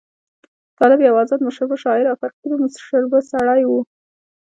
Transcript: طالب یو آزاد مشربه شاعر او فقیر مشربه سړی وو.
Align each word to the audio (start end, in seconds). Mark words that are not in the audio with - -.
طالب 0.77 0.99
یو 1.01 1.15
آزاد 1.23 1.39
مشربه 1.47 1.75
شاعر 1.83 2.05
او 2.09 2.17
فقیر 2.21 2.51
مشربه 2.63 3.19
سړی 3.31 3.63
وو. 3.65 3.79